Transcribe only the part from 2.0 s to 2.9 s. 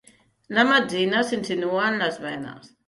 les venes.